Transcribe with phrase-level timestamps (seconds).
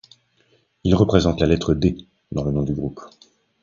[0.83, 1.95] Ils représentent la lettre D
[2.31, 3.01] dans le nom du groupe.